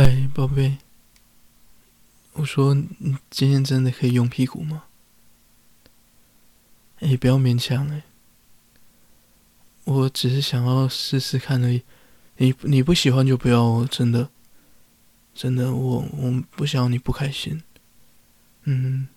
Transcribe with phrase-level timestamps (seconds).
[0.00, 0.78] 嗨，宝贝。
[2.34, 4.84] 我说，你今天真的可以用屁股吗？
[7.00, 8.04] 哎，不要勉强哎。
[9.82, 11.82] 我只是想要试试看而已。
[12.36, 14.30] 你你不喜欢就不要，真的，
[15.34, 17.64] 真的，我我不想要你不开心。
[18.62, 19.08] 嗯，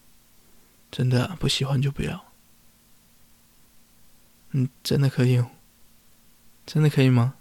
[0.89, 2.25] 真的啊，不喜欢就不要。
[4.49, 5.45] 嗯，真的可以，
[6.65, 7.35] 真的可以吗？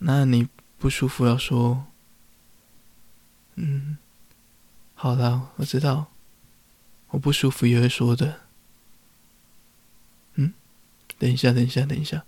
[0.00, 0.48] 那你
[0.78, 1.86] 不舒服要说。
[3.56, 3.98] 嗯，
[4.94, 6.12] 好了，我知道，
[7.08, 8.42] 我不舒服也会说的。
[10.34, 10.52] 嗯，
[11.18, 12.24] 等一下，等一下，等一下，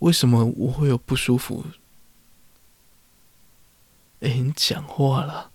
[0.00, 1.64] 为什么我会有不舒服？
[4.20, 5.50] 哎，你讲话了，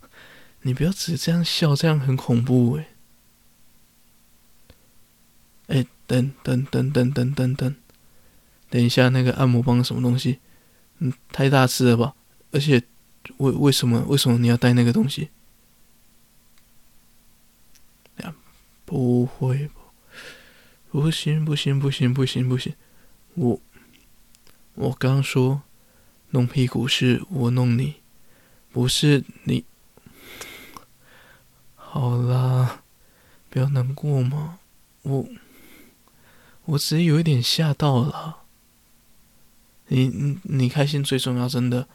[0.62, 2.90] 你不要只这样笑，这样很恐怖哎。
[5.68, 7.76] 哎，等等等等等等等，
[8.70, 10.40] 等一下，那个按摩棒什么东西？
[11.00, 12.16] 嗯，太大只了吧？
[12.52, 12.84] 而且。
[13.40, 15.28] 为为什么为什么你要带那个东西？
[18.24, 18.34] 呀，
[18.86, 19.74] 不会吧，
[20.90, 22.74] 不行不行不行不行不行，
[23.34, 23.60] 我
[24.76, 25.64] 我刚说
[26.30, 27.96] 弄屁股是我弄你，
[28.72, 29.66] 不是你。
[31.76, 32.82] 好啦，
[33.50, 34.60] 不要难过嘛，
[35.02, 35.28] 我
[36.64, 38.44] 我只是有一点吓到了。
[39.88, 41.88] 你你你开心最重要，真的。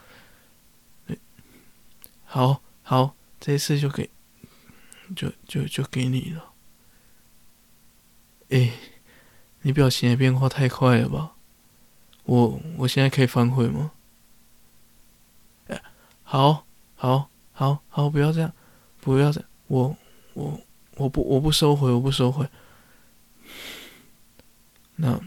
[2.25, 4.09] 好好，这一次就给，
[5.15, 6.53] 就就就给你了。
[8.49, 8.73] 哎，
[9.61, 11.35] 你表情也变化太快了吧？
[12.25, 13.93] 我我现在可以反悔吗？
[16.23, 18.55] 好，好，好，好，不要这样，
[19.01, 19.97] 不要这样，我
[20.33, 20.61] 我
[20.97, 22.49] 我不我不收回，我不收回。
[24.97, 25.21] 那。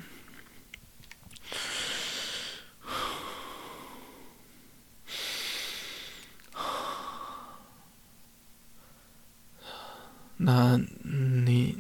[10.48, 11.76] 那你，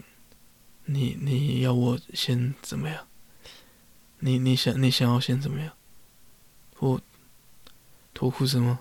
[0.85, 3.07] 你你要我先怎么样？
[4.17, 5.71] 你你想你想要先怎么样？
[6.73, 6.99] 脱
[8.11, 8.79] 脱裤子吗？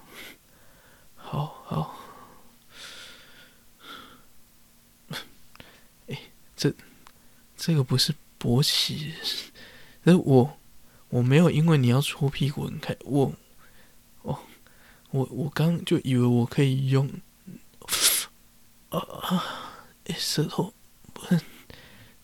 [1.16, 2.00] 好好。
[6.06, 6.18] 哎，
[6.56, 6.72] 这
[7.54, 9.12] 这个不是勃起，
[10.02, 10.58] 是我
[11.10, 13.34] 我没有因为你要搓屁股，你看我，
[14.22, 14.38] 哦，
[15.10, 17.06] 我我刚就以为我可以用，
[18.88, 19.63] 啊啊。
[20.12, 20.74] 舌头
[21.12, 21.40] 不能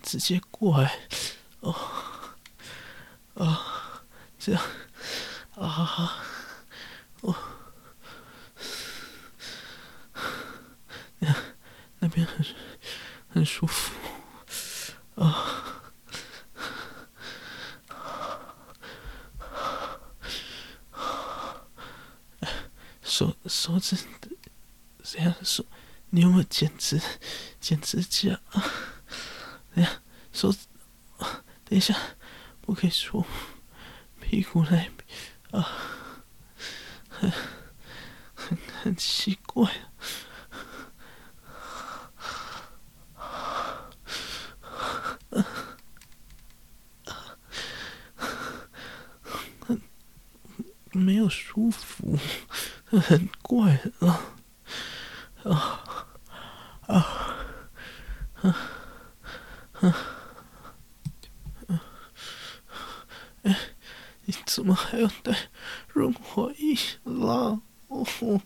[0.03, 1.09] 直接过来
[1.61, 1.73] 哦，
[3.35, 4.03] 啊，
[4.39, 4.63] 这样
[5.55, 6.23] 啊，
[7.23, 7.35] 哦，
[11.19, 11.35] 那
[12.01, 12.45] 那边很
[13.29, 13.95] 很舒服
[15.15, 15.83] 啊，
[23.03, 23.97] 手手指
[25.03, 25.65] 这样手。
[26.13, 27.01] 你有没有剪指
[27.71, 28.41] 剪指甲？
[29.73, 30.53] 等下，手，
[31.65, 31.97] 等一下，
[32.61, 33.25] 不可以说
[34.21, 34.93] 屁股那边
[35.53, 35.69] 啊，
[37.09, 37.31] 很
[38.35, 39.71] 很很奇怪，
[49.61, 49.81] 很
[50.91, 52.19] 没有舒服，
[52.87, 54.35] 很怪啊
[55.45, 55.85] 啊。
[56.89, 57.30] 啊，
[58.43, 58.55] 嗯，
[59.81, 59.95] 嗯，
[61.69, 61.81] 嗯，
[63.43, 63.57] 哎，
[64.25, 65.51] 你怎么还要带
[65.89, 66.75] 润滑液
[67.05, 67.61] 啦？
[67.89, 68.41] 哦，很，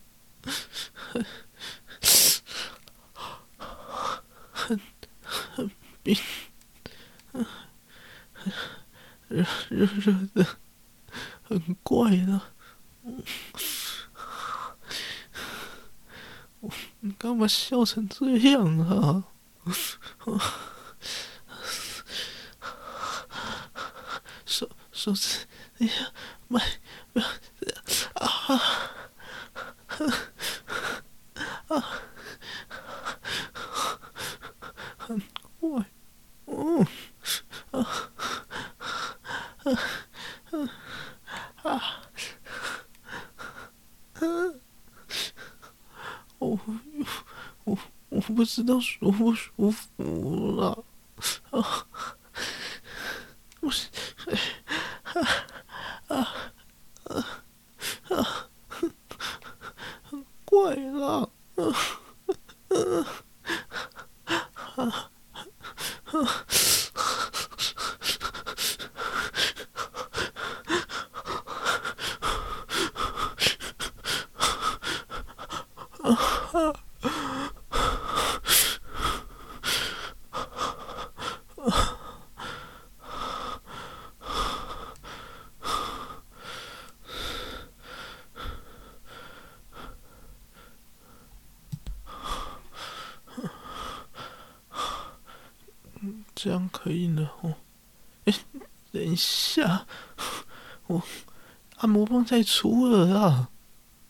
[4.53, 4.81] 很，
[5.23, 5.71] 很
[6.03, 6.17] 冰，
[7.33, 7.47] 嗯，
[8.33, 8.53] 很
[9.29, 10.47] 热热热的，
[11.45, 12.41] 很怪的。
[17.01, 19.25] 你干嘛笑成这样啊？
[24.45, 25.47] 手手指，
[25.79, 26.13] 哎呀，
[26.49, 26.61] 慢，
[27.13, 27.27] 不要
[27.59, 27.83] 这样
[28.15, 28.27] 啊！
[31.69, 31.85] 啊，
[34.99, 35.23] 很
[35.59, 35.85] 怪，
[36.47, 36.87] 嗯，
[37.71, 37.81] 啊，
[39.63, 39.65] 啊，
[41.63, 42.03] 啊，啊，
[44.21, 44.61] 嗯，
[46.39, 46.59] 哦。
[48.15, 50.85] 我不知道舒不舒服了，
[51.51, 51.87] 啊，
[53.59, 53.89] 我是，
[56.07, 56.17] 啊
[57.09, 57.27] 啊
[58.11, 58.49] 啊，
[60.45, 61.65] 怪了，啊
[64.77, 66.37] 啊啊
[76.05, 76.44] 啊！
[96.45, 97.55] 这样可以呢哦。
[98.27, 98.35] 哎，
[98.93, 99.87] 等一下，
[100.89, 101.03] 我
[101.77, 103.51] 按摩棒太粗了啊！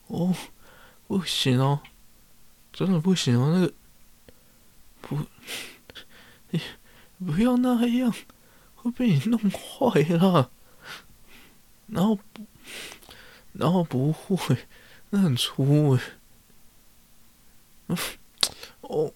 [0.08, 0.34] 哦，
[1.06, 1.78] 不行哦，
[2.72, 3.72] 真的不行哦，那个
[5.00, 5.16] 不，
[6.50, 6.60] 你
[7.24, 8.12] 不要那样，
[8.74, 10.50] 会被你弄坏了。
[11.86, 12.44] 然后不，
[13.52, 14.66] 然后不会，
[15.10, 16.02] 那很粗哎。
[18.80, 19.12] 哦，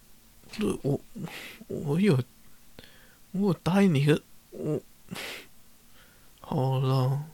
[0.56, 1.00] 对，我
[1.66, 2.16] 我有。
[3.32, 4.82] 我答应你个，我
[6.40, 7.24] 好了，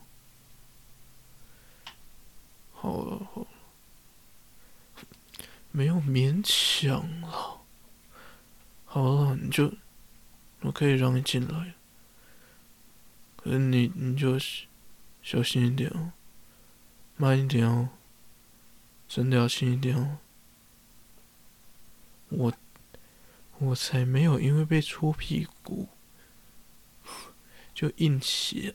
[2.72, 3.46] 好了，好了，
[5.70, 7.60] 没有勉强了。
[8.84, 9.72] 好了，你就
[10.60, 11.74] 我可以让你进来，
[13.36, 14.36] 可是你你就
[15.22, 16.12] 小心一点哦，
[17.16, 17.90] 慢一点哦，
[19.08, 20.18] 真的要轻一点哦。
[22.30, 22.52] 我。
[23.58, 25.88] 我才没有因为被戳屁股
[27.74, 28.74] 就硬起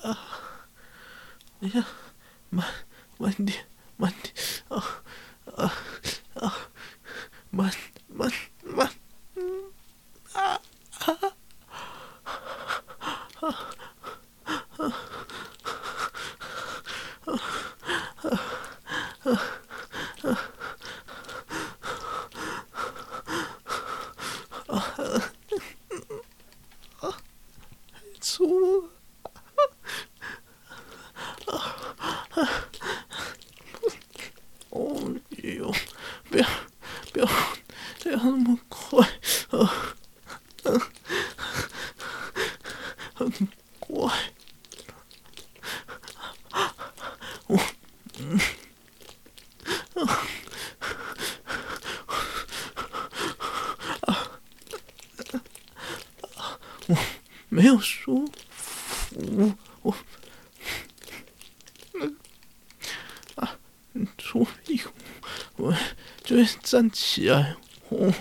[0.00, 0.18] 啊！
[1.60, 1.84] 等一下，
[2.50, 2.66] 慢
[3.18, 3.66] 慢点，
[3.96, 4.34] 慢点
[4.68, 5.02] 啊
[5.56, 5.72] 啊
[6.34, 6.56] 啊！
[7.50, 7.70] 慢
[8.08, 8.30] 慢
[8.62, 8.90] 慢，
[9.34, 9.72] 嗯
[10.32, 10.60] 啊啊
[11.00, 11.30] 啊
[13.40, 13.54] 啊啊
[14.76, 14.94] 啊！
[36.34, 36.46] 不要！
[37.12, 37.26] 不要！
[38.02, 39.08] 不要那么快！
[39.50, 39.94] 啊！
[43.14, 43.30] 很
[43.78, 44.12] 快！
[47.46, 47.56] 我……
[48.18, 48.40] 嗯……
[49.94, 50.26] 啊！
[56.88, 56.96] 我
[57.48, 59.96] 没有舒服，我
[61.92, 62.04] 那
[63.36, 63.56] 啊，
[64.18, 64.90] 搓屁股，
[65.56, 65.72] 我
[66.34, 67.54] 就会站起来，
[67.90, 68.12] 我。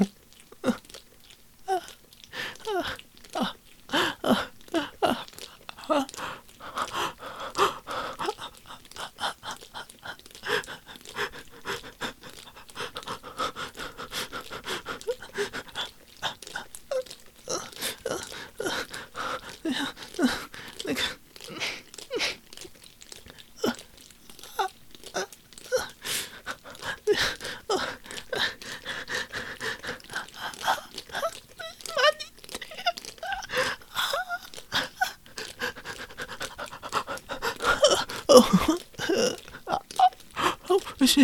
[41.13, 41.24] 行，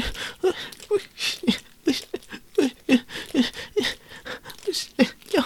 [0.88, 2.08] 不行，不行，
[2.54, 3.04] 不行，
[4.64, 4.94] 不行，
[5.32, 5.44] 要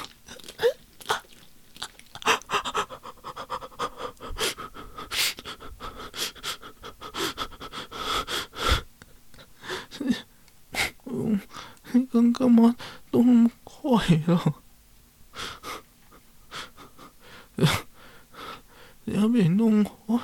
[11.06, 11.40] 嗯，
[12.12, 12.76] 刚刚嘛
[13.10, 14.62] 都那么快了，
[19.06, 20.20] 你要被弄坏。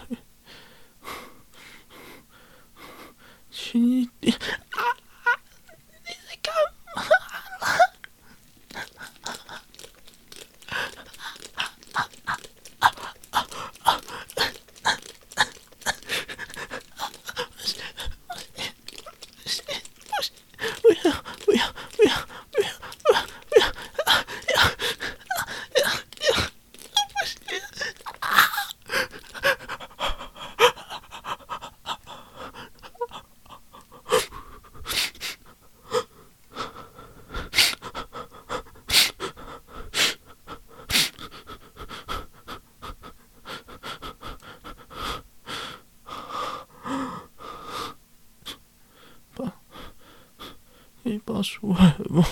[51.10, 52.24] 可以拔出来吗？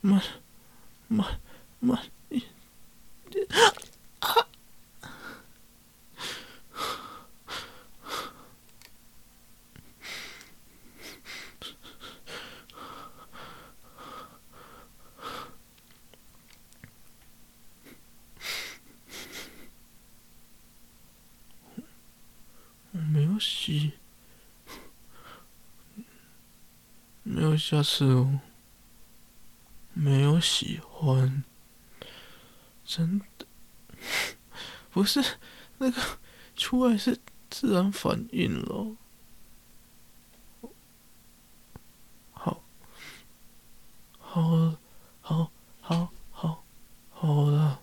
[0.00, 0.22] 慢，
[1.06, 1.38] 慢，
[1.78, 2.42] 慢一
[3.28, 3.46] 点。
[4.20, 4.48] 啊！
[22.92, 23.92] 我没有洗。
[27.22, 28.40] 没有下次。
[29.92, 31.42] 没有喜欢，
[32.84, 33.44] 真的
[34.90, 35.20] 不是
[35.78, 36.00] 那个
[36.54, 37.18] 出来是
[37.50, 38.96] 自然反应了。
[42.30, 42.62] 好，
[44.20, 44.76] 好，
[45.20, 45.50] 好，
[45.80, 46.64] 好，好，
[47.10, 47.82] 好了，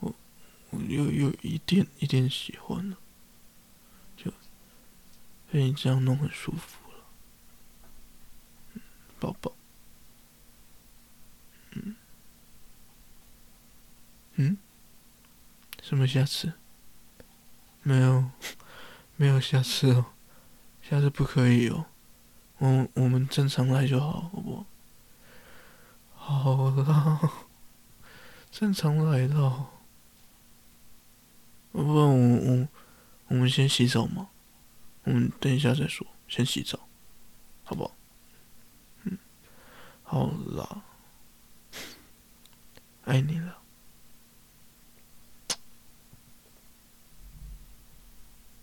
[0.00, 0.14] 我
[0.70, 2.96] 我有有一点一点喜欢了，
[4.16, 4.32] 就
[5.52, 6.78] 被你这样弄很舒服，
[9.24, 9.52] 宝宝。
[11.72, 11.96] 嗯？
[14.34, 14.58] 嗯
[15.82, 16.52] 什么下次？
[17.82, 18.30] 没有，
[19.16, 20.06] 没有下次哦，
[20.82, 21.86] 下次不可以哦。
[22.58, 24.66] 我我们正常来就好，好不
[26.12, 26.54] 好？
[26.54, 27.30] 好了，
[28.50, 29.70] 正常来了。
[31.72, 32.68] 不我我
[33.28, 34.28] 我们先洗澡嘛。
[35.04, 36.88] 我们等一下再说，先洗澡，
[37.62, 37.94] 好不好？
[40.14, 40.84] 好了，
[43.04, 43.63] 爱你了。